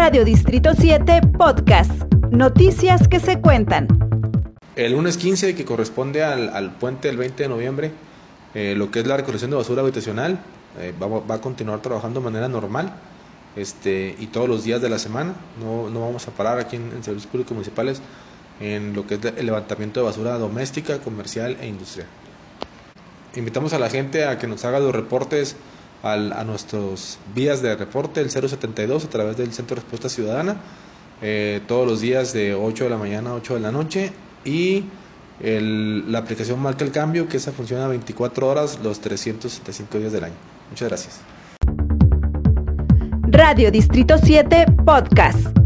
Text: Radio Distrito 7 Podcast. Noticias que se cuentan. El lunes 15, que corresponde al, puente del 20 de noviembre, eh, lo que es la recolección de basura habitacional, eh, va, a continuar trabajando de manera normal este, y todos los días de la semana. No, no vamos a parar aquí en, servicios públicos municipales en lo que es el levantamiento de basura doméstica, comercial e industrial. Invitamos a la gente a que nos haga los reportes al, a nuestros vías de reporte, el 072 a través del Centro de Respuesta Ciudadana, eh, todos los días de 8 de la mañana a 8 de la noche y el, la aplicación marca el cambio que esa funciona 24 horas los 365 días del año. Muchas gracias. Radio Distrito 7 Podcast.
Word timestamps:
Radio 0.00 0.24
Distrito 0.24 0.70
7 0.74 1.20
Podcast. 1.36 1.90
Noticias 2.30 3.06
que 3.06 3.20
se 3.20 3.38
cuentan. 3.38 3.86
El 4.74 4.92
lunes 4.92 5.18
15, 5.18 5.54
que 5.54 5.66
corresponde 5.66 6.24
al, 6.24 6.72
puente 6.76 7.08
del 7.08 7.18
20 7.18 7.42
de 7.42 7.48
noviembre, 7.50 7.92
eh, 8.54 8.72
lo 8.74 8.90
que 8.90 9.00
es 9.00 9.06
la 9.06 9.18
recolección 9.18 9.50
de 9.50 9.58
basura 9.58 9.82
habitacional, 9.82 10.40
eh, 10.78 10.94
va, 10.98 11.34
a 11.34 11.40
continuar 11.42 11.82
trabajando 11.82 12.20
de 12.20 12.24
manera 12.24 12.48
normal 12.48 12.94
este, 13.56 14.16
y 14.18 14.28
todos 14.28 14.48
los 14.48 14.64
días 14.64 14.80
de 14.80 14.88
la 14.88 14.98
semana. 14.98 15.34
No, 15.62 15.90
no 15.90 16.00
vamos 16.00 16.26
a 16.28 16.30
parar 16.30 16.58
aquí 16.58 16.76
en, 16.76 17.04
servicios 17.04 17.26
públicos 17.26 17.52
municipales 17.52 18.00
en 18.58 18.94
lo 18.94 19.06
que 19.06 19.16
es 19.16 19.20
el 19.36 19.44
levantamiento 19.44 20.00
de 20.00 20.06
basura 20.06 20.38
doméstica, 20.38 21.00
comercial 21.00 21.58
e 21.60 21.66
industrial. 21.66 22.08
Invitamos 23.36 23.74
a 23.74 23.78
la 23.78 23.90
gente 23.90 24.24
a 24.24 24.38
que 24.38 24.46
nos 24.46 24.64
haga 24.64 24.80
los 24.80 24.94
reportes 24.94 25.56
al, 26.02 26.32
a 26.32 26.44
nuestros 26.44 27.18
vías 27.34 27.62
de 27.62 27.76
reporte, 27.76 28.20
el 28.20 28.30
072 28.30 29.04
a 29.04 29.08
través 29.08 29.36
del 29.36 29.52
Centro 29.52 29.76
de 29.76 29.82
Respuesta 29.82 30.08
Ciudadana, 30.08 30.56
eh, 31.22 31.60
todos 31.66 31.86
los 31.86 32.00
días 32.00 32.32
de 32.32 32.54
8 32.54 32.84
de 32.84 32.90
la 32.90 32.96
mañana 32.96 33.30
a 33.30 33.34
8 33.34 33.54
de 33.54 33.60
la 33.60 33.72
noche 33.72 34.12
y 34.44 34.84
el, 35.40 36.10
la 36.10 36.18
aplicación 36.18 36.60
marca 36.60 36.84
el 36.84 36.92
cambio 36.92 37.28
que 37.28 37.36
esa 37.36 37.52
funciona 37.52 37.88
24 37.88 38.46
horas 38.46 38.78
los 38.82 39.00
365 39.00 39.98
días 39.98 40.12
del 40.12 40.24
año. 40.24 40.34
Muchas 40.70 40.88
gracias. 40.88 41.20
Radio 43.28 43.70
Distrito 43.70 44.16
7 44.18 44.66
Podcast. 44.84 45.59